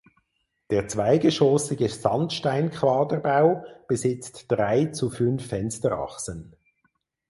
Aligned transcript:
Der 0.71 0.87
zweigeschossige 0.87 1.87
Sandsteinquaderbau 1.87 3.63
besitzt 3.87 4.45
drei 4.49 4.85
zu 4.87 5.11
fünf 5.11 5.45
Fensterachsen. 5.45 6.55